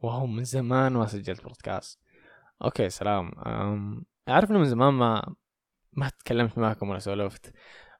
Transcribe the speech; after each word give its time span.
وهو 0.00 0.26
من 0.26 0.44
زمان 0.44 0.92
ما 0.92 1.06
سجلت 1.06 1.42
بودكاست. 1.42 2.00
okay 2.64 2.88
سلام. 2.90 3.32
أعرف 4.28 4.50
إنه 4.50 4.58
من 4.58 4.64
زمان 4.64 4.94
ما 4.94 5.34
ما 5.92 6.08
تكلمت 6.08 6.58
معكم 6.58 6.88
ولا 6.90 6.98
سولفت. 6.98 7.54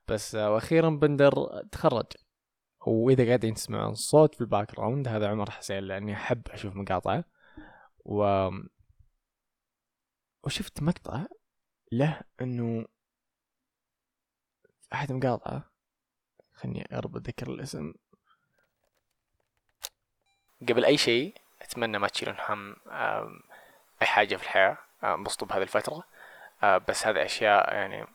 بس 0.09 0.35
آه، 0.35 0.51
وأخيرا 0.53 0.91
بندر 0.91 1.33
تخرج. 1.73 2.07
وإذا 2.87 3.27
قاعدين 3.27 3.55
تسمعون 3.55 3.95
صوت 3.95 4.35
في 4.35 4.41
ال 4.41 4.75
background 4.75 5.09
هذا 5.09 5.29
عمر 5.29 5.51
حسين 5.51 5.79
لأني 5.79 6.15
أحب 6.15 6.49
أشوف 6.49 6.77
مقاطعه. 6.77 7.25
و 8.05 8.49
وشفت 10.45 10.83
مقطع 10.83 11.27
له 11.93 12.21
إنه 12.41 12.87
أحد 14.93 15.13
مقاطعه. 15.13 15.71
خلني 16.55 16.89
أربط 16.93 17.29
ذكر 17.29 17.51
الاسم. 17.51 17.93
قبل 20.69 20.85
أي 20.85 20.97
شيء 20.97 21.48
أتمنى 21.63 21.99
ما 21.99 22.09
تشيلون 22.09 22.37
هم 22.49 22.77
أي 24.03 24.07
حاجة 24.07 24.37
في 24.37 24.43
الحياة 24.43 24.79
انبسطوا 25.05 25.49
بهذه 25.49 25.63
الفترة. 25.63 26.05
آه، 26.63 26.79
بس 26.79 27.07
هذه 27.07 27.25
أشياء 27.25 27.75
يعني 27.75 28.07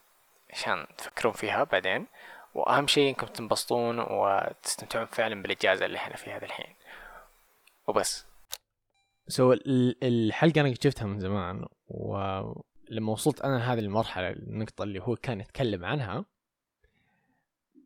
عشان 0.49 0.85
تفكرون 0.97 1.33
فيها 1.33 1.63
بعدين. 1.63 2.07
وأهم 2.53 2.87
شيء 2.87 3.09
إنكم 3.09 3.27
تنبسطون 3.27 3.99
وتستمتعون 3.99 5.05
فعلا 5.05 5.41
بالإجازة 5.41 5.85
اللي 5.85 5.97
إحنا 5.97 6.15
فيها 6.15 6.37
الحين. 6.37 6.75
وبس. 7.87 8.25
سو 9.27 9.55
so, 9.55 9.59
الحلقة 10.03 10.61
أنا 10.61 10.73
شفتها 10.73 11.05
من 11.05 11.19
زمان 11.19 11.65
ولما 11.87 13.11
وصلت 13.11 13.41
أنا 13.41 13.73
هذه 13.73 13.79
المرحلة 13.79 14.29
النقطة 14.29 14.83
اللي 14.83 14.99
هو 14.99 15.15
كان 15.15 15.39
يتكلم 15.39 15.85
عنها 15.85 16.25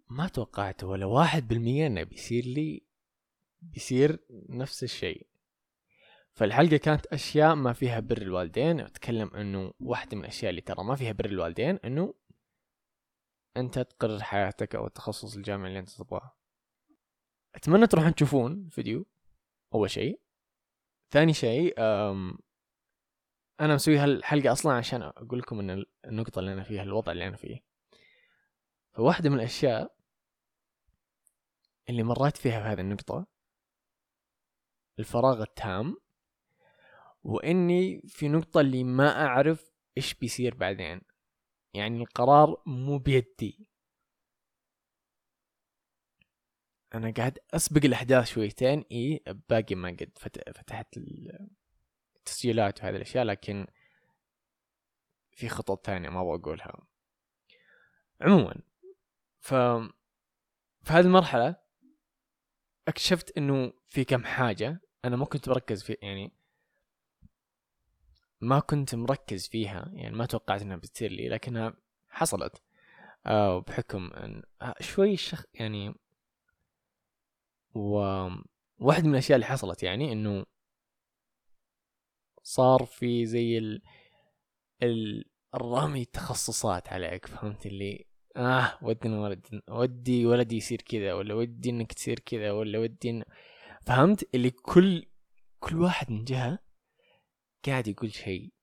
ما 0.09 0.27
توقعت 0.27 0.83
ولا 0.83 1.05
واحد 1.05 1.47
بالمية 1.47 1.87
إنه 1.87 2.03
بيصير 2.03 2.43
لي 2.43 2.81
بيصير 3.61 4.19
نفس 4.49 4.83
الشيء. 4.83 5.27
فالحلقة 6.37 6.77
كانت 6.77 7.05
أشياء 7.05 7.55
ما 7.55 7.73
فيها 7.73 7.99
بر 7.99 8.21
الوالدين 8.21 8.79
أتكلم 8.79 9.35
أنه 9.35 9.73
واحدة 9.79 10.17
من 10.17 10.23
الأشياء 10.23 10.49
اللي 10.49 10.61
ترى 10.61 10.83
ما 10.83 10.95
فيها 10.95 11.11
بر 11.11 11.25
الوالدين 11.25 11.75
أنه 11.75 12.13
أنت 13.57 13.79
تقرر 13.79 14.23
حياتك 14.23 14.75
أو 14.75 14.87
التخصص 14.87 15.35
الجامعي 15.35 15.67
اللي 15.67 15.79
أنت 15.79 15.89
تبغاه 15.89 16.35
أتمنى 17.55 17.87
تروحون 17.87 18.15
تشوفون 18.15 18.69
فيديو 18.69 19.05
أول 19.73 19.89
شيء. 19.89 20.21
ثاني 21.11 21.33
شيء 21.33 21.73
أنا 23.59 23.75
مسوي 23.75 23.97
هالحلقة 23.97 24.51
أصلا 24.51 24.73
عشان 24.73 25.01
أقول 25.01 25.39
لكم 25.39 25.59
أن 25.59 25.85
النقطة 26.05 26.39
اللي 26.39 26.53
أنا 26.53 26.63
فيها 26.63 26.83
الوضع 26.83 27.11
اللي 27.11 27.27
أنا 27.27 27.37
فيه. 27.37 27.63
فواحدة 28.93 29.29
من 29.29 29.35
الأشياء 29.35 29.95
اللي 31.89 32.03
مريت 32.03 32.37
فيها 32.37 32.61
في 32.61 32.67
هذه 32.67 32.81
النقطة 32.81 33.27
الفراغ 34.99 35.41
التام. 35.41 35.97
وإني 37.27 38.01
في 38.07 38.27
نقطة 38.27 38.61
اللي 38.61 38.83
ما 38.83 39.25
أعرف 39.25 39.71
إيش 39.97 40.13
بيصير 40.13 40.55
بعدين. 40.55 41.01
يعني 41.73 41.97
القرار 42.01 42.63
مو 42.65 42.97
بيدي. 42.97 43.69
أنا 46.93 47.11
قاعد 47.11 47.39
أسبق 47.53 47.85
الأحداث 47.85 48.27
شويتين 48.27 48.85
إي 48.91 49.23
باقي 49.49 49.75
ما 49.75 49.89
قد 49.89 50.11
فتحت 50.55 50.97
التسجيلات 52.17 52.83
وهذه 52.83 52.95
الأشياء 52.95 53.23
لكن 53.23 53.67
في 55.31 55.49
خطط 55.49 55.85
تانية 55.85 56.09
ما 56.09 56.21
أبغى 56.21 56.35
أقولها. 56.35 56.87
عموما 58.21 58.61
ف 59.39 59.53
في 60.83 60.93
هذه 60.93 61.05
المرحلة 61.05 61.55
اكتشفت 62.87 63.37
إنه 63.37 63.73
في 63.87 64.03
كم 64.05 64.23
حاجة 64.25 64.81
أنا 65.05 65.15
ما 65.15 65.25
كنت 65.25 65.49
بركز 65.49 65.83
في 65.83 65.97
يعني 66.01 66.36
ما 68.41 68.59
كنت 68.59 68.95
مركز 68.95 69.47
فيها 69.47 69.91
يعني 69.93 70.15
ما 70.15 70.25
توقعت 70.25 70.61
إنها 70.61 70.77
بتصير 70.77 71.11
لي 71.11 71.29
لكنها 71.29 71.73
حصلت. 72.09 72.61
آه 73.25 73.59
بحكم 73.59 74.09
إن 74.13 74.43
آه، 74.61 74.75
شوي 74.81 75.17
شخ 75.17 75.45
يعني 75.53 75.95
و 77.75 77.97
واحد 78.79 79.05
من 79.05 79.11
الأشياء 79.11 79.35
اللي 79.35 79.45
حصلت 79.45 79.83
يعني 79.83 80.11
إنه 80.13 80.45
صار 82.43 82.85
في 82.85 83.25
زي 83.25 83.57
ال... 83.57 83.81
ال... 84.83 85.25
الرمي 85.55 86.05
تخصصات 86.05 86.89
عليك 86.89 87.25
فهمت 87.25 87.65
اللي 87.65 88.05
آه 88.37 88.77
ودي 88.81 89.09
ولد 89.09 89.61
ودي 89.69 90.25
ولدي 90.25 90.57
يصير 90.57 90.81
كذا 90.81 91.13
ولا 91.13 91.33
ودي 91.33 91.69
إنك 91.69 91.93
تصير 91.93 92.19
كذا 92.19 92.51
ولا 92.51 92.79
ودي 92.79 93.09
إن... 93.09 93.23
فهمت 93.81 94.35
اللي 94.35 94.51
كل 94.51 95.05
كل 95.59 95.75
واحد 95.81 96.11
من 96.11 96.23
جهة 96.25 96.59
قاعد 97.65 97.87
يقول 97.87 98.13
شيء. 98.13 98.53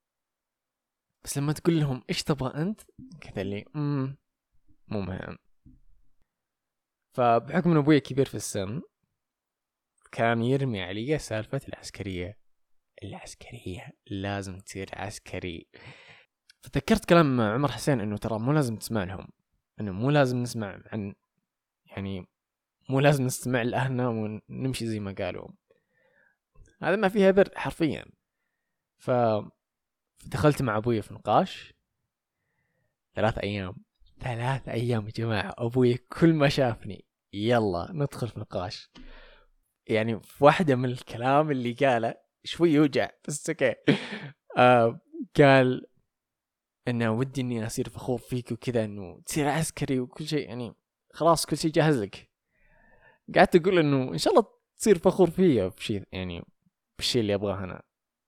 بس 1.24 1.38
لما 1.38 1.52
تقول 1.52 1.80
لهم 1.80 2.02
إيش 2.10 2.22
تبغى 2.22 2.62
أنت؟ 2.62 2.80
كذا 3.20 3.42
اللي 3.42 3.64
أمم 3.76 4.16
مو 4.88 5.00
مهم. 5.00 5.38
فبحكم 7.14 7.70
إن 7.70 7.76
أبوي 7.76 8.00
كبير 8.00 8.26
في 8.26 8.34
السن 8.34 8.82
كان 10.12 10.42
يرمي 10.42 10.82
علي 10.82 11.18
سالفة 11.18 11.60
العسكرية. 11.68 12.38
العسكرية 13.02 13.92
لازم 14.06 14.58
تصير 14.58 14.88
عسكري. 14.92 15.68
فتذكرت 16.62 17.04
كلام 17.04 17.40
عمر 17.40 17.72
حسين 17.72 18.00
إنه 18.00 18.16
ترى 18.16 18.38
مو 18.38 18.52
لازم 18.52 18.76
تسمع 18.76 19.04
لهم. 19.04 19.28
إنه 19.80 19.92
مو 19.92 20.10
لازم 20.10 20.38
نسمع 20.38 20.82
عن 20.86 21.14
يعني 21.86 22.26
مو 22.88 23.00
لازم 23.00 23.24
نستمع 23.24 23.62
لأهلنا 23.62 24.08
ونمشي 24.08 24.86
زي 24.86 25.00
ما 25.00 25.14
قالوا. 25.18 25.48
هذا 26.82 26.96
ما 26.96 27.08
فيها 27.08 27.30
بر 27.30 27.50
حرفيا. 27.56 28.04
ف 29.04 29.10
دخلت 30.26 30.62
مع 30.62 30.76
أبوي 30.76 31.02
في 31.02 31.14
نقاش. 31.14 31.74
ثلاث 33.14 33.38
أيام. 33.38 33.74
ثلاث 34.20 34.68
أيام 34.68 35.06
يا 35.06 35.10
جماعة. 35.10 35.54
أبوي 35.58 35.94
كل 35.94 36.32
ما 36.32 36.48
شافني 36.48 37.04
يلا 37.32 37.88
ندخل 37.92 38.28
في 38.28 38.40
نقاش. 38.40 38.90
يعني 39.86 40.20
في 40.20 40.44
واحدة 40.44 40.76
من 40.76 40.84
الكلام 40.84 41.50
اللي 41.50 41.72
قاله 41.72 42.14
شوي 42.44 42.70
يوجع 42.70 43.10
بس 43.28 43.50
أوكي 43.50 43.74
آه 44.58 45.00
قال 45.38 45.86
إنه 46.88 47.10
ودي 47.10 47.40
إني 47.40 47.66
أصير 47.66 47.88
فخور 47.88 48.18
فيك 48.18 48.52
وكذا 48.52 48.84
إنه 48.84 49.20
تصير 49.26 49.48
عسكري 49.48 50.00
وكل 50.00 50.26
شيء 50.26 50.48
يعني 50.48 50.74
خلاص 51.12 51.46
كل 51.46 51.56
شيء 51.56 51.70
جاهز 51.70 52.02
لك. 52.02 52.30
قعدت 53.34 53.56
أقول 53.56 53.78
إنه 53.78 54.12
إن 54.12 54.18
شاء 54.18 54.32
الله 54.32 54.46
تصير 54.76 54.98
فخور 54.98 55.30
فيا 55.30 55.68
بشيء 55.68 56.02
يعني 56.12 56.44
بالشيء 56.98 57.22
اللي 57.22 57.34
أبغاه 57.34 57.64
أنا. 57.64 57.82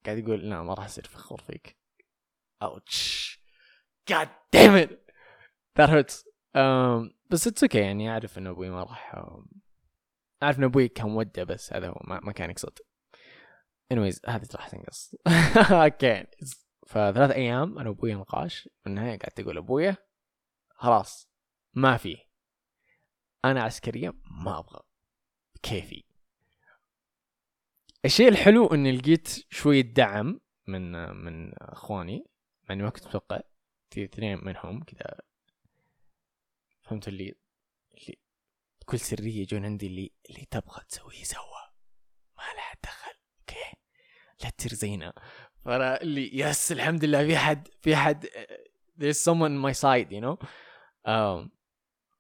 قاعد 0.07 0.19
يقول 0.19 0.51
لا 0.51 0.63
ما 0.63 0.75
راح 0.75 0.85
اصير 0.85 1.05
فخور 1.07 1.41
فيك. 1.41 1.79
أوتش. 2.63 3.41
God 4.09 4.29
that 4.55 5.91
hurts 5.91 6.25
بس 7.31 7.47
it's 7.47 7.63
okay 7.63 7.79
يعني 7.79 8.11
أعرف 8.11 8.39
إن 8.39 8.47
أبوي 8.47 8.71
ما 8.71 8.83
راح 8.83 9.15
أعرف 10.43 10.59
إن 10.59 10.65
أبوي 10.65 10.89
كان 10.89 11.07
وده 11.11 11.45
بس 11.45 11.73
هذا 11.73 11.89
هو 11.89 12.01
ما, 12.05 12.21
ما 12.21 12.33
كان 12.33 12.51
يقصد. 12.51 12.79
anyways 13.93 14.21
هذه 14.27 14.47
راح 14.55 14.69
تنقص. 14.69 15.15
okay 15.85 16.27
فثلاث 16.87 17.31
أيام 17.31 17.79
أنا 17.79 17.89
وأبوي 17.89 18.15
نقاش. 18.15 18.63
في 18.63 18.87
النهاية 18.87 19.19
قعدت 19.19 19.41
أقول 19.41 19.59
ابويا 19.59 19.97
خلاص 20.71 21.31
ما 21.75 21.97
في. 21.97 22.17
أنا 23.45 23.63
عسكرية 23.63 24.13
ما 24.45 24.59
أبغى. 24.59 24.81
كيفي. 25.63 26.05
الشيء 28.07 28.29
الحلو 28.29 28.67
اني 28.67 28.93
لقيت 28.93 29.47
شوية 29.51 29.81
دعم 29.81 30.41
من 30.67 30.93
من 31.25 31.55
أخواني 31.55 32.27
مع 32.69 32.75
اني 32.75 32.83
ما 32.83 32.91
كنت 32.91 33.07
متوقع. 33.07 33.41
في 33.91 34.05
اثنين 34.05 34.45
منهم 34.45 34.83
كذا. 34.83 35.21
فهمت 36.83 37.09
اللي 37.09 37.35
اللي 37.95 38.19
بكل 38.81 39.01
سرية 39.01 39.47
جون 39.47 39.65
عندي 39.65 39.87
اللي 39.87 40.13
اللي 40.31 40.47
تبغى 40.51 40.83
تسويه 40.89 41.25
سوا. 41.25 41.61
ما 42.37 42.43
لها 42.43 42.73
دخل. 42.85 43.13
okay؟ 43.41 43.77
لا 44.45 44.51
تصير 44.51 44.75
زينا. 44.75 45.13
فأنا 45.65 46.03
اللي 46.03 46.39
yes 46.39 46.73
الحمد 46.73 47.05
لله. 47.05 47.27
في 47.27 47.37
حد 47.37 47.69
في 47.83 47.97
حد 47.97 48.27
there's 49.01 49.23
someone 49.25 49.53
on 49.53 49.63
my 49.69 49.75
side 49.75 50.11
you 50.11 50.21
know 50.21 50.47
um, 51.09 51.49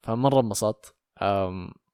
فمرة 0.03 0.41
انبسطت. 0.41 0.97
um, 1.21 1.86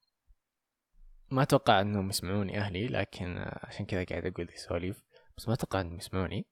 ما 1.33 1.41
أتوقع 1.41 1.81
إنهم 1.81 2.09
يسمعوني 2.09 2.59
أهلي 2.59 2.87
لكن 2.87 3.45
عشان 3.63 3.85
كذا 3.85 4.03
قاعد 4.03 4.25
أقول 4.25 4.45
ذي 4.45 4.57
سواليف 4.57 5.03
بس 5.37 5.47
ما 5.47 5.53
أتوقع 5.53 5.81
إنهم 5.81 5.97
يسمعوني. 5.97 6.45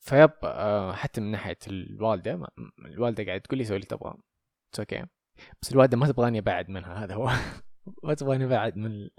فيب 0.00 0.30
آه، 0.44 0.92
حتى 0.92 1.20
من 1.20 1.30
ناحية 1.30 1.58
الوالدة 1.66 2.46
الوالدة 2.78 3.24
قاعد 3.24 3.40
تقول 3.40 3.58
لي 3.58 3.64
سوي 3.64 3.76
اللي 3.76 3.86
تبغاه. 3.86 4.18
okay 4.78 5.04
بس 5.62 5.72
الوالدة 5.72 5.96
ما 5.96 6.06
تبغاني 6.06 6.38
أبعد 6.38 6.68
منها 6.68 7.04
هذا 7.04 7.14
هو. 7.14 7.30
ما 8.04 8.14
تبغاني 8.14 8.44
أبعد 8.44 8.76
من 8.76 9.10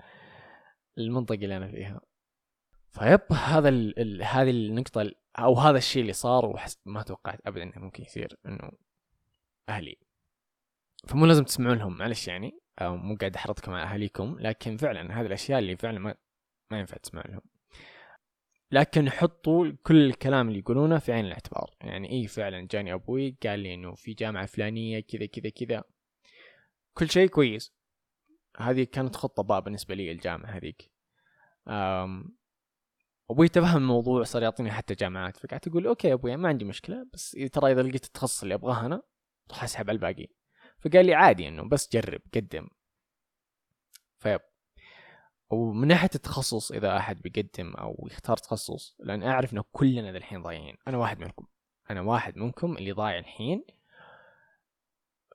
المنطقة 0.98 1.36
اللي 1.36 1.58
أنا 1.58 1.68
فيها. 1.72 2.02
فيب 2.92 3.22
هذا 3.34 3.70
ال 3.70 4.00
ال 4.00 4.24
هذه 4.24 4.50
النقطة 4.50 5.12
أو 5.40 5.56
هذا 5.56 5.78
الشيء 5.78 6.02
اللي 6.02 6.14
صار 6.14 6.46
وحس 6.46 6.78
ما 6.86 7.04
توقعت 7.04 7.40
ابدا 7.46 7.64
إنه 7.64 7.74
ممكن 7.78 8.04
يصير 8.04 8.38
إنه 8.46 8.72
أهلي. 9.70 9.98
فمو 11.08 11.26
لازم 11.26 11.44
تسمعون 11.44 11.78
لهم 11.78 11.98
معلش 11.98 12.28
يعني. 12.28 12.63
أو 12.80 12.98
مو 12.98 13.16
قاعد 13.16 13.36
أحرضكم 13.36 13.72
على 13.72 13.84
أهاليكم 13.84 14.38
لكن 14.40 14.78
فعلا 14.78 15.22
هذه 15.22 15.26
الأشياء 15.26 15.60
اللي 15.60 15.78
فعلا 15.78 16.00
ما 16.00 16.16
ما 16.72 16.80
ينفع 16.80 16.98
تسمع 16.98 17.24
لهم. 17.30 17.42
لكن 18.72 19.10
حطوا 19.10 19.72
كل 19.84 20.06
الكلام 20.06 20.48
اللي 20.48 20.60
يقولونه 20.60 21.00
في 21.00 21.14
عين 21.14 21.26
الاعتبار. 21.26 21.76
يعني 21.82 22.12
اي 22.12 22.28
فعلا 22.28 22.68
جاني 22.72 22.94
أبوي 22.94 23.38
قال 23.44 23.60
لي 23.60 23.74
إنه 23.74 23.96
في 23.96 24.14
جامعة 24.14 24.46
فلانية 24.46 25.00
كذا 25.00 25.26
كذا 25.26 25.50
كذا. 25.50 25.84
كل 26.94 27.10
شيء 27.10 27.28
كويس. 27.28 27.74
هذه 28.58 28.84
كانت 28.84 29.16
خطة 29.16 29.44
باء 29.44 29.60
بالنسبة 29.60 29.96
لي 29.96 30.12
الجامعة 30.12 30.50
هذيك. 30.50 30.92
أبوي 33.30 33.48
تفهم 33.48 33.78
الموضوع 33.78 34.24
صار 34.24 34.44
يعطيني 34.44 34.72
حتى 34.72 34.96
جامعات. 34.96 35.38
فقعدت 35.38 35.68
أقول 35.68 35.88
أوكي 35.88 36.08
يا 36.08 36.14
أبوي 36.14 36.36
ما 36.38 36.50
عندي 36.50 36.66
مشكلة 36.66 37.06
بس 37.14 37.32
ترى 37.52 37.72
إذا 37.72 37.82
لقيت 37.82 38.06
التخصص 38.06 38.42
اللي 38.44 38.54
أبغاه 38.54 38.86
أنا 38.86 39.02
راح 39.52 39.64
أسحب 39.64 39.90
على 39.90 39.96
الباقي. 39.96 40.28
فقال 40.84 41.06
لي 41.06 41.14
عادي 41.14 41.48
إنه 41.48 41.64
بس 41.70 41.90
جرب 41.94 42.22
قدم. 42.36 42.68
فيب. 44.20 44.42
ومن 45.50 45.88
ناحية 45.88 46.10
التخصص 46.16 46.72
إذا 46.72 46.98
أحد 46.98 47.22
بيقدم 47.22 47.74
أو 47.74 48.08
يختار 48.12 48.38
تخصص 48.38 48.96
لأن 49.00 49.24
أعرف 49.24 49.54
إنه 49.54 49.64
كلنا 49.72 50.10
الحين 50.10 50.42
ضايعين. 50.42 50.78
أنا 50.88 50.98
واحد 50.98 51.20
منكم. 51.20 51.46
أنا 51.90 52.02
واحد 52.02 52.38
منكم 52.38 52.78
اللي 52.78 52.92
ضايع 52.92 53.20
الحين. 53.20 53.64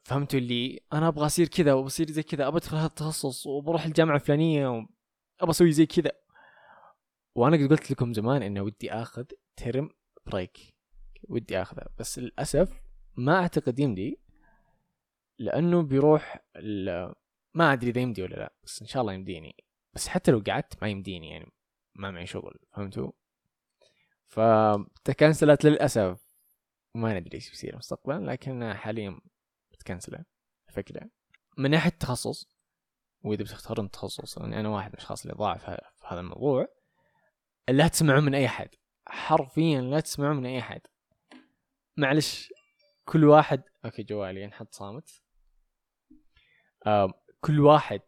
فهمتوا 0.04 0.38
اللي 0.38 0.80
أنا 0.92 1.08
أبغى 1.08 1.26
أصير 1.26 1.48
كذا 1.48 1.72
وبصير 1.72 2.10
زي 2.10 2.22
كذا 2.22 2.48
ابى 2.48 2.56
أدخل 2.56 2.76
هذا 2.76 2.86
التخصص 2.86 3.46
وبروح 3.46 3.84
الجامعة 3.84 4.14
الفلانية 4.14 4.68
وابى 4.68 5.50
أسوي 5.50 5.72
زي 5.72 5.86
كذا. 5.86 6.12
وأنا 7.34 7.56
قد 7.56 7.70
قلت 7.70 7.90
لكم 7.90 8.12
زمان 8.12 8.42
إنه 8.42 8.62
ودي 8.62 8.92
آخذ 8.92 9.24
ترم 9.56 9.90
بريك 10.26 10.74
ودي 11.28 11.62
اخذه 11.62 11.86
بس 11.98 12.18
للأسف 12.18 12.80
ما 13.16 13.36
أعتقد 13.36 13.78
يمدي 13.78 14.20
لأنه 15.38 15.82
بيروح 15.82 16.44
ما 17.55 17.73
أدري 17.73 17.90
إذا 17.90 18.00
يمدي 18.00 18.23
ولا 18.23 18.35
لا 18.35 18.55
بس 18.64 18.82
إن 18.82 18.87
شاء 18.87 19.00
الله 19.00 19.12
يمديني. 19.12 19.64
بس 19.94 20.08
حتى 20.08 20.31
لو 20.31 20.43
قعدت 20.46 20.82
ما 20.82 20.88
يمديني 20.88 21.31
يعني 21.31 21.52
ما 21.94 22.11
معي 22.11 22.26
شغل 22.26 22.58
فهمتوا؟ 22.73 23.12
فتكنسلت 24.26 25.64
للأسف. 25.64 26.29
ما 26.94 27.19
ندري 27.19 27.35
إيش 27.35 27.50
بيصير 27.50 27.76
مستقبلا 27.76 28.32
لكن 28.32 28.75
حاليا 28.75 29.20
بتكنسله 29.73 30.25
الفكرة 30.69 31.11
من 31.58 31.70
ناحية 31.70 31.90
التخصص 31.90 32.50
وإذا 33.25 33.43
بتختارون 33.43 33.90
تخصص 33.90 34.38
يعني 34.38 34.61
أنا 34.61 34.69
واحد 34.69 34.88
من 34.88 34.94
الأشخاص 34.94 35.23
اللي 35.23 35.37
ضاع 35.37 35.56
في 35.56 35.79
هذا 36.06 36.20
الموضوع 36.20 36.69
لا 37.69 37.88
تسمعون 37.88 38.25
من 38.25 38.35
أي 38.35 38.46
أحد. 38.46 38.69
حرفيا 39.06 39.81
لا 39.81 40.00
تسمعون 40.00 40.37
من 40.37 40.46
أي 40.46 40.58
أحد. 40.58 40.81
معلش 41.96 42.52
كل 43.05 43.25
واحد 43.25 43.62
أوكي 43.85 44.02
جوالي 44.02 44.46
نحط 44.46 44.75
صامت. 44.75 45.23
كل 47.40 47.60
واحد 47.60 48.00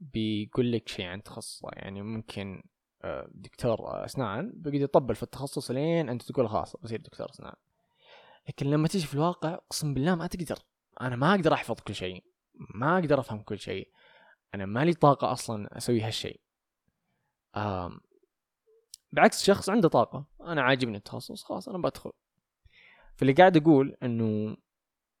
بيقول 0.00 0.72
لك 0.72 0.88
شيء 0.88 1.06
عن 1.06 1.22
تخصصه. 1.22 1.68
يعني 1.72 2.02
ممكن 2.02 2.62
آه 3.02 3.28
دكتور 3.30 4.04
أسنان 4.04 4.52
بيقعد 4.54 4.80
يطبل 4.80 5.14
في 5.14 5.22
التخصص 5.22 5.70
لين 5.70 6.08
أنت 6.08 6.22
تقول 6.22 6.48
خلاص 6.48 6.76
بصير 6.76 7.00
دكتور 7.00 7.30
أسنان. 7.30 7.54
لكن 8.48 8.66
لما 8.66 8.88
تيجي 8.88 9.06
في 9.06 9.14
الواقع 9.14 9.54
أقسم 9.54 9.94
بالله 9.94 10.14
ما 10.14 10.26
تقدر. 10.26 10.58
أنا 11.00 11.16
ما 11.16 11.34
أقدر 11.34 11.54
أحفظ 11.54 11.80
كل 11.80 11.94
شيء. 11.94 12.24
ما 12.74 12.98
أقدر 12.98 13.20
أفهم 13.20 13.42
كل 13.42 13.58
شيء. 13.58 13.92
أنا 14.54 14.66
مالي 14.66 14.92
طاقة 14.92 15.32
أصلا 15.32 15.76
أسوي 15.76 16.00
هالشيء. 16.00 16.40
بعكس 19.12 19.44
شخص 19.44 19.70
عنده 19.70 19.88
طاقة. 19.88 20.26
أنا 20.40 20.62
عاجبني 20.62 20.96
التخصص 20.96 21.44
خلاص 21.44 21.68
أنا 21.68 21.78
بدخل. 21.78 22.12
فاللي 23.16 23.32
قاعد 23.32 23.56
أقول 23.56 23.96
إنه 24.02 24.56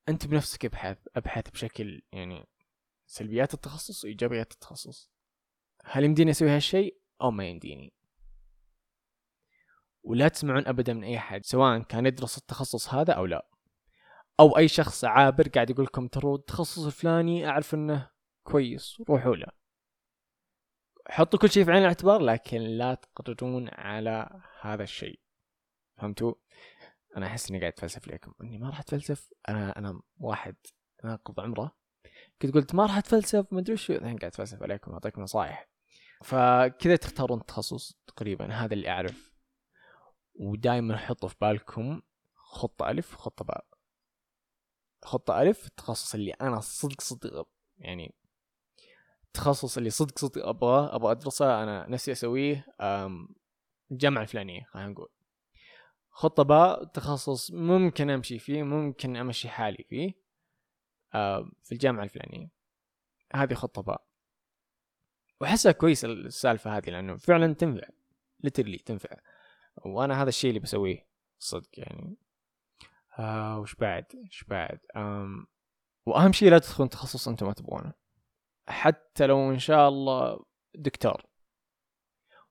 أنت 0.08 0.26
بنفسك 0.26 0.64
أبحث 0.64 0.98
أبحث 1.16 1.50
بشكل 1.50 2.02
يعني 2.12 2.48
سلبيات 3.12 3.54
التخصص 3.54 4.04
وايجابيات 4.04 4.52
التخصص. 4.52 5.10
هل 5.84 6.04
يمديني 6.04 6.30
أسوي 6.30 6.50
هالشيء؟ 6.50 6.98
أو 7.22 7.30
ما 7.30 7.44
يمديني. 7.44 7.94
ولا 10.02 10.28
تسمعون 10.28 10.66
ابدا 10.66 10.92
من 10.92 11.04
أي 11.04 11.16
أحد 11.16 11.44
سواء 11.44 11.82
كان 11.82 12.06
يدرس 12.06 12.38
التخصص 12.38 12.94
هذا 12.94 13.12
أو 13.12 13.26
لا. 13.26 13.48
أو 14.40 14.58
أي 14.58 14.68
شخص 14.68 15.04
عابر 15.04 15.48
قاعد 15.48 15.70
يقول 15.70 15.84
لكم 15.84 16.08
ترى 16.08 16.34
التخصص 16.34 16.84
الفلاني 16.84 17.48
أعرف 17.48 17.74
إنه 17.74 18.10
كويس 18.42 19.00
روحوا 19.08 19.36
له. 19.36 19.48
حطوا 21.08 21.38
كل 21.38 21.50
شيء 21.50 21.64
في 21.64 21.70
عين 21.70 21.82
الاعتبار 21.82 22.20
لكن 22.20 22.58
لا 22.58 22.94
تقررون 22.94 23.68
على 23.72 24.40
هذا 24.60 24.82
الشيء. 24.82 25.20
فهمتوا؟ 25.96 26.34
أنا 27.16 27.26
أحس 27.26 27.50
إني 27.50 27.60
قاعد 27.60 27.72
أتفلسف 27.72 28.08
لكم. 28.08 28.34
إني 28.42 28.58
ما 28.58 28.68
راح 28.68 28.80
أتفلسف. 28.80 29.30
أنا 29.48 29.78
أنا 29.78 30.00
واحد 30.16 30.56
ناقض 31.04 31.40
عمره. 31.40 31.81
كنت 32.42 32.54
قلت 32.54 32.74
ما 32.74 32.82
راح 32.82 32.96
اتفلسف 32.96 33.52
ما 33.52 33.60
أدري 33.60 33.76
شو 33.76 33.92
الحين 33.92 34.18
قاعد 34.18 34.24
اتفلسف 34.24 34.62
عليكم 34.62 34.92
أعطيكم 34.92 35.22
نصائح 35.22 35.68
فكذا 36.22 36.96
تختارون 36.96 37.40
التخصص 37.40 37.98
تقريبا 38.06 38.52
هذا 38.52 38.74
اللي 38.74 38.88
أعرف. 38.88 39.32
ودائما 40.34 40.96
حطوا 40.96 41.28
في 41.28 41.36
بالكم 41.40 42.02
خطة 42.34 42.90
ألف 42.90 43.14
وخطة 43.14 43.44
باء. 43.44 43.66
خطة 45.02 45.42
ألف 45.42 45.66
التخصص 45.66 46.14
اللي 46.14 46.30
أنا 46.30 46.60
صدق 46.60 47.00
صدق 47.00 47.48
يعني 47.78 48.14
التخصص 49.26 49.76
اللي 49.76 49.90
صدق 49.90 50.18
صدق 50.18 50.46
أبغاه 50.48 50.96
أبغى 50.96 51.12
أدرسه 51.12 51.62
أنا 51.62 51.88
نفسي 51.88 52.12
أسويه 52.12 52.66
الجامعة 53.90 54.22
الفلانية 54.22 54.64
خلينا 54.70 54.88
نقول. 54.88 55.08
خطة 56.10 56.42
باء 56.42 56.84
تخصص 56.84 57.50
ممكن 57.50 58.10
أمشي 58.10 58.38
فيه 58.38 58.62
ممكن 58.62 59.16
أمشي 59.16 59.48
حالي 59.48 59.84
فيه. 59.88 60.21
في 61.62 61.72
الجامعة 61.72 62.04
الفلانية. 62.04 62.48
هذه 63.34 63.54
خطة 63.54 63.82
باء 63.82 64.04
وأحسها 65.40 65.72
كويسة 65.72 66.08
السالفة 66.08 66.76
هذه 66.76 66.90
لأنه 66.90 67.16
فعلا 67.16 67.54
تنفع. 67.54 67.88
ليترلي 68.40 68.78
تنفع. 68.78 69.16
وأنا 69.76 70.22
هذا 70.22 70.28
الشيء 70.28 70.50
اللي 70.50 70.60
بسويه. 70.60 71.08
صدق 71.38 71.70
يعني. 71.78 72.16
آه 73.18 73.58
وش 73.58 73.74
بعد؟ 73.74 74.04
وش 74.14 74.44
بعد؟ 74.44 74.78
آم 74.96 75.46
وأهم 76.06 76.32
شيء 76.32 76.50
لا 76.50 76.58
تدخلون 76.58 76.88
تخصص 76.88 77.28
أنتم 77.28 77.46
ما 77.46 77.52
تبغونه. 77.52 77.92
حتى 78.68 79.26
لو 79.26 79.50
إن 79.50 79.58
شاء 79.58 79.88
الله 79.88 80.44
دكتور. 80.74 81.22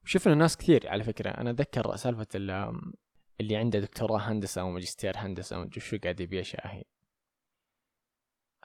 وشفنا 0.04 0.36
ناس 0.36 0.58
كثير 0.58 0.90
على 0.90 1.04
فكرة. 1.04 1.30
أنا 1.30 1.50
أتذكر 1.50 1.96
سالفة 1.96 2.28
اللي 3.40 3.56
عنده 3.56 3.80
دكتوراه 3.80 4.20
هندسة 4.20 4.62
أو 4.62 4.70
ماجستير 4.70 5.18
هندسة 5.18 5.56
أو 5.56 5.70
شو 5.78 5.98
قاعد 6.04 6.20
يبيع 6.20 6.42
شاهي. 6.42 6.84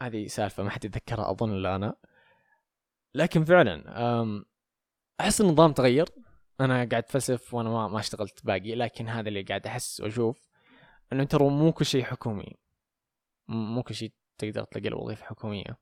هذه 0.01 0.27
سالفة 0.27 0.63
ما 0.63 0.71
حد 0.71 0.85
يتذكرها 0.85 1.31
أظن 1.31 1.51
إلا 1.51 1.77
أنا. 1.77 1.97
لكن 3.15 3.45
فعلا 3.45 3.85
أحس 5.21 5.41
النظام 5.41 5.73
تغير. 5.73 6.09
أنا 6.61 6.75
قاعد 6.75 6.95
أتفلسف 6.95 7.55
وأنا 7.55 7.71
ما, 7.71 7.89
ما 7.89 8.01
اشتغلت 8.01 8.47
باقي 8.47 8.75
لكن 8.75 9.09
هذا 9.09 9.29
اللي 9.29 9.43
قاعد 9.43 9.67
أحس 9.67 10.01
وأشوف 10.01 10.49
أنه 11.13 11.25
ترى 11.25 11.49
مو 11.49 11.73
كل 11.73 11.85
شيء 11.85 12.05
حكومي. 12.05 12.57
مو 13.49 13.83
كل 13.83 13.95
شيء 13.95 14.13
تقدر 14.39 14.65
تلاقي 14.65 14.89
له 14.89 14.97
وظيفة 14.97 15.25
حكومية. 15.25 15.79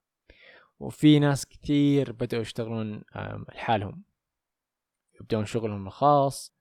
وفي 0.79 1.19
ناس 1.19 1.47
كثير 1.47 2.13
بدأوا 2.13 2.43
يشتغلون 2.43 3.03
لحالهم. 3.55 4.05
يبدون 5.21 5.45
شغلهم 5.45 5.87
الخاص. 5.87 6.55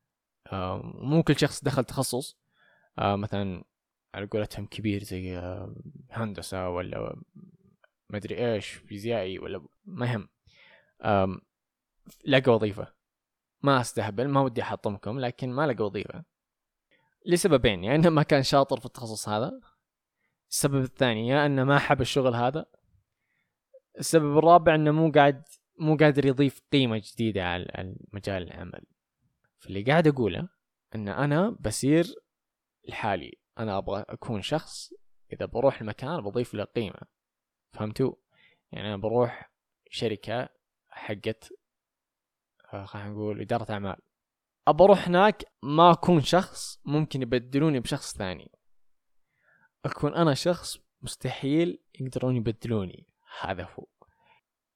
مو 0.84 1.24
كل 1.24 1.40
شخص 1.40 1.64
دخل 1.64 1.84
تخصص. 1.84 2.38
مثلا 2.98 3.64
على 4.14 4.26
قولتهم 4.26 4.66
كبير 4.66 5.04
زي 5.04 5.38
هندسة 6.12 6.70
ولا 6.70 7.22
مدري 8.10 8.54
إيش 8.54 8.70
فيزيائي 8.70 9.40
ولا 9.40 9.68
ما 9.86 10.12
يهم 10.12 10.30
لقى 12.26 12.52
وظيفة. 12.52 12.94
ما 13.62 13.82
أستهبل 13.82 14.28
ما 14.28 14.42
ودي 14.42 14.62
أحطمكم 14.62 15.20
لكن 15.20 15.50
ما 15.50 15.68
لقى 15.68 15.86
وظيفة. 15.86 16.24
لسببين 17.26 17.84
يا 17.84 17.96
إنه 17.96 18.10
ما 18.10 18.24
كان 18.24 18.44
شاطر 18.44 18.80
في 18.80 18.86
التخصص 18.86 19.30
هذا. 19.30 19.60
السبب 20.50 20.84
الثاني 20.84 21.28
يا 21.28 21.46
إنه 21.46 21.64
ما 21.64 21.80
حب 21.80 22.02
الشغل 22.02 22.36
هذا. 22.36 22.66
السبب 24.00 24.38
الرابع 24.38 24.76
إنه 24.76 24.92
مو 24.92 25.12
قاعد 25.12 25.44
مو 25.80 25.96
قادر 25.96 26.26
يضيف 26.26 26.62
قيمة 26.72 27.02
جديدة 27.04 27.44
على 27.44 27.96
مجال 28.14 28.44
العمل. 28.44 28.86
فاللي 29.60 29.84
قاعد 29.84 30.08
أقوله 30.08 30.50
إن 30.96 31.08
أنا 31.08 31.50
بصير 31.60 32.06
لحالي. 32.90 33.43
أنا 33.60 33.78
أبغى 33.78 34.06
أكون 34.10 34.42
شخص 34.42 34.94
إذا 35.34 35.46
بروح 35.46 35.82
المكان 35.82 36.22
بضيف 36.22 36.54
له 36.54 36.64
قيمة. 36.64 37.02
فهمتوا؟ 37.74 38.14
يعني 38.72 38.88
أنا 38.88 38.98
بروح 38.98 39.52
شركة 39.90 40.50
حقت 40.90 41.54
آه، 42.74 42.86
خلينا 42.86 43.10
نقول 43.10 43.42
إدارة 43.42 43.72
أعمال. 43.72 43.96
أبى 44.68 44.84
أروح 44.84 45.08
هناك 45.08 45.44
ما 45.64 45.92
أكون 45.92 46.22
شخص 46.22 46.80
ممكن 46.86 47.22
يبدلوني 47.22 47.80
بشخص 47.80 48.18
ثاني. 48.18 48.52
أكون 49.86 50.16
أنا 50.16 50.34
شخص 50.34 50.78
مستحيل 51.02 51.84
يقدرون 52.00 52.36
يبدلوني. 52.36 53.08
هذا 53.42 53.64
هو. 53.64 53.88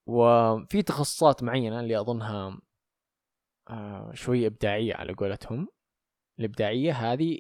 وفي 0.05 0.81
تخصصات 0.81 1.43
معينة 1.43 1.79
اللي 1.79 2.00
أظنها 2.00 2.62
آه، 3.69 4.12
شوية 4.13 4.48
إبداعية 4.48 4.96
على 4.96 5.13
قولتهم. 5.13 5.67
الإبداعية 6.39 6.93
هذه 6.93 7.39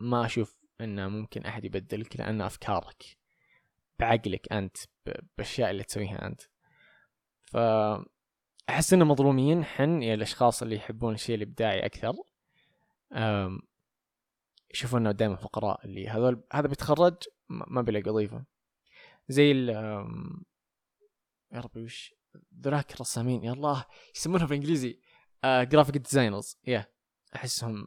ما 0.00 0.26
أشوف 0.26 0.59
أنه 0.80 1.08
ممكن 1.08 1.44
أحد 1.44 1.64
يبدلك 1.64 2.16
لأن 2.16 2.40
أفكارك 2.40 3.02
بعقلك 3.98 4.52
أنت 4.52 4.76
بالأشياء 5.36 5.70
اللي 5.70 5.82
تسويها 5.82 6.26
أنت. 6.26 6.40
فأحس 7.42 8.92
إنه 8.92 9.04
مظلومين 9.04 9.64
حن 9.64 10.02
يا 10.02 10.14
الأشخاص 10.14 10.62
اللي 10.62 10.76
يحبون 10.76 11.14
الشيء 11.14 11.36
الإبداعي 11.36 11.86
أكثر. 11.86 12.14
أم، 13.12 13.60
يشوفونه 14.74 15.12
دائما 15.12 15.36
فقراء 15.36 15.84
اللي 15.86 16.08
هذول 16.08 16.44
هذا 16.52 16.68
بيتخرج 16.68 17.16
ما 17.48 17.82
بيلاقي 17.82 18.10
وظيفة. 18.10 18.44
زي 19.28 19.52
ال 19.52 19.68
يا 21.52 21.60
ربي 21.60 21.82
وش؟ 21.82 22.14
ذولاك 22.60 22.94
الرسامين 22.94 23.44
يا 23.44 23.52
الله 23.52 23.84
يسمونها 24.16 24.46
بالإنجليزي 24.46 25.00
graphic 25.44 25.96
designers 25.96 26.56
يا 26.66 26.86
أحسهم 27.34 27.86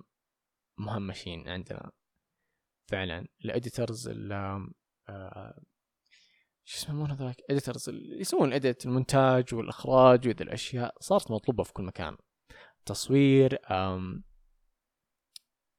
مهمشين 0.78 1.50
عندنا. 1.50 1.92
فعلا. 2.94 3.28
ال 3.46 3.54
editors 3.54 4.10
شو 6.66 6.78
يسمون 6.78 7.12
هذاك 7.12 7.36
editors 7.50 7.90
اللي 7.90 8.20
يسوون 8.20 8.48
ال 8.50 8.57
edit 8.57 8.86
المونتاج 8.86 9.56
والإخراج 9.56 10.28
وذي 10.28 10.44
الأشياء. 10.44 10.96
صارت 11.00 11.32
مطلوبة 11.32 11.64
في 11.64 11.74
كل 11.74 11.84
مكان. 11.84 12.18
تصوير 12.86 13.60
أم 13.72 14.24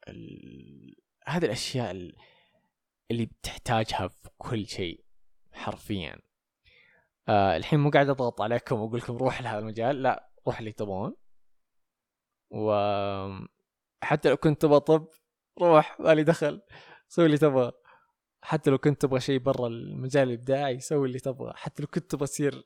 ال... 0.09 0.97
هذه 1.27 1.45
الأشياء 1.45 1.91
ال- 1.91 2.17
اللي 3.11 3.27
بتحتاجها 3.27 4.09
في 4.09 4.29
كل 4.39 4.67
شيء 4.67 5.05
حرفيا. 5.53 6.19
آه 7.29 7.57
الحين 7.57 7.81
مو 7.81 7.91
قاعد 7.91 8.09
أضغط 8.09 8.41
عليكم 8.41 8.81
وأقول 8.81 8.99
لكم 8.99 9.17
روح 9.17 9.43
لهذا 9.43 9.59
المجال. 9.59 10.03
لا 10.03 10.31
روح 10.47 10.59
اللي 10.59 10.73
تبغون. 10.73 11.17
و 12.51 12.73
حتى 14.03 14.29
لو 14.29 14.37
كنت 14.37 14.63
تبغى 14.63 14.81
طب 14.81 15.09
روح 15.61 16.01
مالي 16.01 16.25
دخل. 16.25 16.63
سوي 17.09 17.27
اللي 17.27 17.39
تبغى. 17.39 17.73
حتى 18.43 18.71
لو 18.71 18.79
كنت 18.79 19.03
تبغى 19.03 19.21
شيء 19.21 19.39
برا 19.39 19.67
المجال 19.67 20.29
الإبداعي 20.29 20.81
سوي 20.81 21.07
اللي 21.07 21.19
تبغى. 21.19 21.53
حتى 21.57 21.83
لو 21.83 21.89
كنت 21.89 22.11
تبغى 22.11 22.27
تصير 22.27 22.65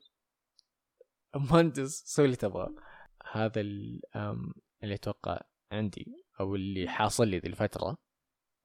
مهندس 1.37 2.03
سوي 2.07 2.25
اللي 2.25 2.37
تبغى. 2.37 2.69
هذا 3.33 3.61
اللي 3.61 4.01
أتوقع 4.85 5.41
عندي 5.73 6.25
أو 6.41 6.55
اللي 6.55 6.89
حاصل 6.89 7.29
لي 7.29 7.39
ذي 7.39 7.49
الفترة. 7.49 7.99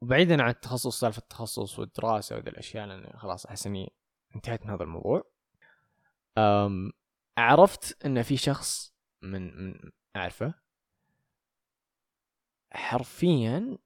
وبعيدا 0.01 0.43
عن 0.43 0.49
التخصص 0.49 0.99
سالفة 0.99 1.19
التخصص 1.19 1.79
والدراسة 1.79 2.35
وذي 2.35 2.49
الأشياء 2.49 2.85
لأن 2.85 3.19
خلاص 3.19 3.45
أحس 3.45 3.67
إني 3.67 3.93
انتهيت 4.35 4.65
من 4.65 4.69
هذا 4.69 4.83
الموضوع. 4.83 5.31
أم 6.37 6.91
عرفت 7.37 8.05
إن 8.05 8.21
في 8.21 8.37
شخص 8.37 8.95
من 9.21 9.57
من 9.57 9.91
أعرفه. 10.15 10.53
حرفيا 12.71 13.77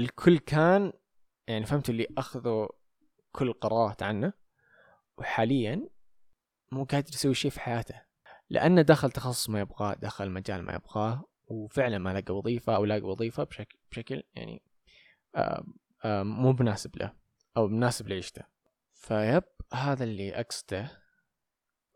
الكل 0.00 0.38
كان 0.38 0.92
يعني 1.48 1.66
فهمت 1.66 1.90
اللي 1.90 2.06
أخذوا 2.18 2.68
كل 3.32 3.48
القرارات 3.48 4.02
عنه 4.02 4.32
وحاليا 5.18 5.88
مو 6.72 6.84
قادر 6.84 7.08
يسوي 7.08 7.34
شيء 7.34 7.50
في 7.50 7.60
حياته. 7.60 8.02
لأنه 8.50 8.82
دخل 8.82 9.10
تخصص 9.10 9.50
ما 9.50 9.60
يبغاه 9.60 9.94
دخل 9.94 10.30
مجال 10.30 10.62
ما 10.62 10.74
يبغاه 10.74 11.24
وفعلا 11.46 11.98
ما 11.98 12.20
لقى 12.20 12.36
وظيفة 12.36 12.76
أو 12.76 12.84
لاقى 12.84 13.02
وظيفة 13.02 13.44
بشكل 13.44 13.78
بشكل 13.90 14.22
يعني 14.34 14.62
آم، 15.36 15.74
آم، 16.04 16.26
مو 16.26 16.52
مناسب 16.52 16.96
له 16.96 17.12
أو 17.56 17.68
مناسب 17.68 18.08
لعيشته. 18.08 18.42
فيب 18.92 19.44
هذا 19.72 20.04
اللي 20.04 20.40
أقصده. 20.40 21.02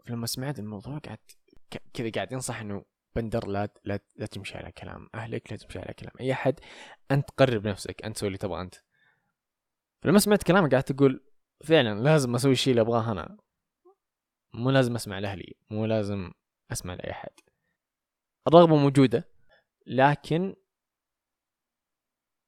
لما 0.08 0.26
سمعت 0.26 0.58
الموضوع 0.58 0.98
قعدت 0.98 1.38
كذا 1.94 2.10
قاعد 2.10 2.32
ينصح 2.32 2.60
إنه 2.60 2.84
بندر 3.16 3.48
لا 3.48 3.68
لا, 3.84 4.00
لا 4.16 4.26
تمشي 4.26 4.58
على 4.58 4.72
كلام 4.72 5.08
أهلك 5.14 5.52
لا 5.52 5.56
تمشي 5.58 5.78
على 5.78 5.94
كلام 5.94 6.12
أي 6.20 6.32
أحد. 6.32 6.60
أنت 7.10 7.30
قرر 7.30 7.58
بنفسك 7.58 8.04
أنت 8.04 8.18
سوي 8.18 8.26
اللي 8.26 8.38
تبغى 8.38 8.60
أنت. 8.60 8.74
فلما 10.02 10.18
سمعت 10.18 10.42
كلامه 10.42 10.68
قعدت 10.68 10.90
أقول 10.90 11.24
فعلا 11.64 12.00
لازم 12.00 12.34
أسوي 12.34 12.52
الشيء 12.52 12.70
اللي 12.70 12.80
أبغاه 12.80 13.12
أنا. 13.12 13.38
مو 14.54 14.70
لازم 14.70 14.94
أسمع 14.94 15.18
لأهلي 15.18 15.56
مو 15.70 15.86
لازم 15.86 16.32
أسمع 16.72 16.94
لأي 16.94 17.10
أحد. 17.10 17.30
الرغبة 18.48 18.76
موجودة 18.76 19.28
لكن 19.86 20.56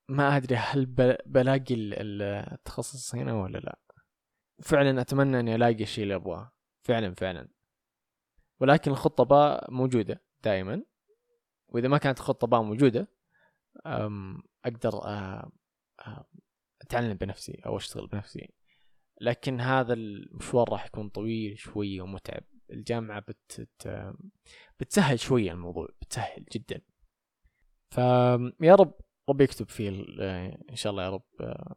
ما 0.08 0.36
أدري 0.36 0.56
هل 0.56 0.86
بلاقي 1.26 1.74
ال- 1.74 1.94
ال- 1.94 2.22
التخصص 2.52 3.14
هنا 3.14 3.34
ولا 3.34 3.58
لا. 3.58 3.78
فعلا 4.62 5.00
أتمنى 5.00 5.40
إني 5.40 5.54
ألاقي 5.54 5.82
الشيء 5.82 6.04
اللي 6.04 6.14
أبغاه. 6.14 6.52
فعلا 6.82 7.14
فعلا. 7.14 7.48
ولكن 8.60 8.90
الخطة 8.90 9.24
باء 9.24 9.70
موجودة. 9.70 10.22
دائما 10.46 10.82
وإذا 11.68 11.88
ما 11.88 11.98
كانت 11.98 12.18
الخطه 12.18 12.46
باء 12.46 12.62
موجودة 12.62 13.08
أقدر 14.64 14.90
أ- 14.90 15.48
أ- 16.02 16.24
أتعلم 16.82 17.14
بنفسي 17.14 17.60
أو 17.66 17.76
أشتغل 17.76 18.06
بنفسي. 18.06 18.52
لكن 19.20 19.60
هذا 19.60 19.92
المشوار 19.92 20.68
راح 20.72 20.86
يكون 20.86 21.08
طويل 21.08 21.58
شوي 21.58 22.00
ومتعب. 22.00 22.44
الجامعة 22.70 23.20
بت... 23.20 23.68
بتسهل 24.80 25.18
شوية 25.20 25.52
الموضوع 25.52 25.88
بتسهل 26.02 26.44
جدا. 26.52 26.80
فيا 27.90 28.74
رب 28.74 28.94
رب 29.28 29.40
يكتب 29.40 29.68
فيه 29.68 29.88
ال- 29.88 30.20
إن 30.70 30.76
شاء 30.76 30.90
الله 30.90 31.04
يا 31.04 31.10
رب 31.10 31.24
آه، 31.40 31.76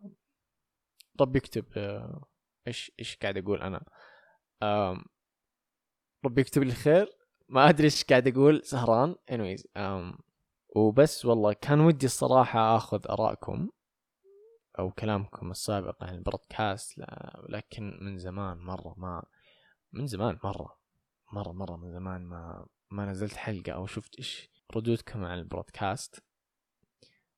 رب 1.21 1.35
يكتب 1.35 1.65
آه، 1.77 2.25
إيش 2.67 2.91
إيش 2.99 3.17
قاعد 3.17 3.37
أقول 3.37 3.61
أنا؟ 3.61 3.85
رب 6.25 6.37
يكتب 6.39 6.63
لي 6.63 6.69
الخير. 6.71 7.18
ما 7.49 7.69
أدري 7.69 7.83
إيش 7.85 8.03
قاعد 8.03 8.27
أقول 8.27 8.61
سهران. 8.65 9.15
Anyways 9.31 9.63
آم، 9.77 10.17
وبس 10.75 11.25
والله 11.25 11.53
كان 11.53 11.79
ودي 11.79 12.05
الصراحة 12.05 12.75
آخذ 12.77 13.01
آرائكم 13.09 13.69
أو 14.79 14.91
كلامكم 14.91 15.51
السابق 15.51 16.03
عن 16.03 16.15
البودكاست 16.15 16.97
لا- 16.97 17.45
لكن 17.49 17.97
من 18.01 18.17
زمان 18.17 18.57
مرة 18.57 18.93
ما 18.97 19.23
من 19.93 20.07
زمان 20.07 20.39
مرة 20.43 20.77
مرة 21.33 21.51
مرة 21.51 21.75
من 21.77 21.91
زمان 21.91 22.25
ما 22.25 22.65
ما 22.91 23.05
نزلت 23.05 23.33
حلقة 23.33 23.71
أو 23.71 23.85
شفت 23.85 24.15
إيش 24.15 24.49
ردودكم 24.75 25.25
عن 25.25 25.39
البودكاست 25.39 26.23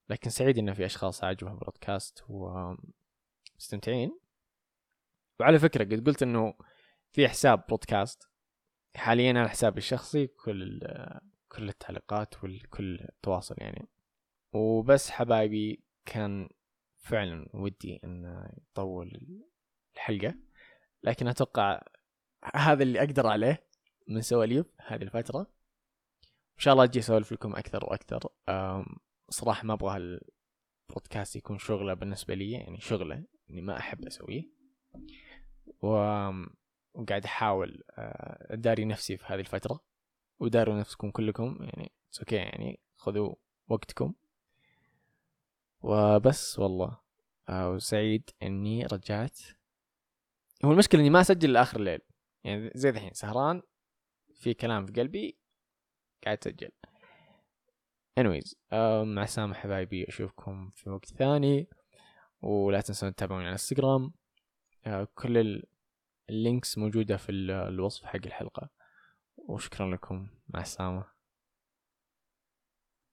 لكن 0.09 0.29
سعيد 0.29 0.57
إنه 0.57 0.73
في 0.73 0.85
أشخاص 0.85 1.23
عجبهم 1.23 1.53
البودكاست 1.53 2.23
ومستمتعين 2.29 4.19
وعلى 5.39 5.59
فكرة 5.59 5.83
قد 5.83 6.07
قلت 6.07 6.23
إنه 6.23 6.53
في 7.11 7.27
حساب 7.27 7.63
بودكاست. 7.69 8.30
حاليا 8.95 9.39
على 9.39 9.49
حسابي 9.49 9.77
الشخصي 9.77 10.27
كل 10.27 10.79
كل 11.49 11.69
التعليقات 11.69 12.35
وكل 12.43 12.99
التواصل 12.99 13.55
يعني. 13.57 13.87
وبس 14.53 15.09
حبايبي 15.09 15.83
كان 16.05 16.49
فعلا 16.97 17.49
ودي 17.53 17.99
إن 18.03 18.47
يطول 18.57 19.39
الحلقة. 19.95 20.35
لكن 21.03 21.27
أتوقع 21.27 21.81
هذا 22.55 22.83
اللي 22.83 22.99
أقدر 22.99 23.27
عليه 23.27 23.67
من 24.07 24.21
سواليف 24.21 24.65
هذه 24.87 25.01
الفترة. 25.01 25.39
إن 26.55 26.59
شاء 26.59 26.73
الله 26.73 26.83
أجي 26.83 26.99
أسولف 26.99 27.31
لكم 27.31 27.55
أكثر 27.55 27.85
وأكثر. 27.85 28.19
أم، 28.49 28.85
صراحة 29.29 29.63
ما 29.65 29.73
أبغى 29.73 29.97
البودكاست 30.89 31.35
يكون 31.35 31.57
شغلة 31.57 31.93
بالنسبة 31.93 32.33
لي 32.33 32.51
يعني 32.51 32.79
شغلة 32.79 33.23
إني 33.49 33.61
ما 33.61 33.77
أحب 33.77 34.05
أسويه. 34.05 34.51
و... 35.81 35.87
وقاعد 36.93 37.25
أحاول 37.25 37.83
آه، 37.91 38.53
أداري 38.53 38.85
نفسي 38.85 39.17
في 39.17 39.25
هذه 39.27 39.39
الفترة. 39.39 39.79
وداروا 40.39 40.79
نفسكم 40.79 41.11
كلكم 41.11 41.57
يعني 41.61 41.91
أوكي 42.19 42.35
يعني 42.35 42.79
خذوا 42.95 43.35
وقتكم. 43.67 44.13
وبس 45.81 46.59
والله. 46.59 46.99
آه، 47.49 47.71
وسعيد 47.71 48.29
إني 48.43 48.85
رجعت. 48.85 49.39
هو 50.65 50.71
المشكلة 50.71 51.01
إني 51.01 51.09
ما 51.09 51.21
أسجل 51.21 51.53
لآخر 51.53 51.79
الليل. 51.79 51.99
يعني 52.43 52.71
زي 52.75 52.89
الحين 52.89 53.13
سهران 53.13 53.61
في 54.33 54.53
كلام 54.53 54.85
في 54.85 54.93
قلبي 54.93 55.37
قاعد 56.23 56.37
أسجل. 56.37 56.71
Anyways 58.19 58.55
آه، 58.71 59.03
مع 59.03 59.23
السلامة 59.23 59.53
حبايبي 59.53 60.07
أشوفكم 60.07 60.69
في 60.69 60.89
وقت 60.89 61.05
ثاني. 61.05 61.67
ولا 62.41 62.81
تنسون 62.81 63.15
تتابعوني 63.15 63.43
على 63.43 63.51
انستغرام 63.51 64.13
آه، 64.85 65.07
كل 65.15 65.63
اللينكس 66.29 66.77
موجودة 66.77 67.17
في 67.17 67.31
ال- 67.31 67.51
الوصف 67.51 68.05
حق 68.05 68.25
الحلقة. 68.25 68.69
وشكرا 69.37 69.91
لكم. 69.95 70.27
مع 70.49 70.61
السلامة. 70.61 71.10